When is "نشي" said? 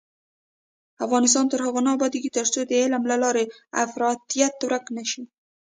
4.97-5.23